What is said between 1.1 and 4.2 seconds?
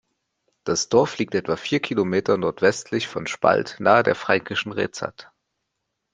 liegt etwa vier Kilometer nordwestlich von Spalt nahe der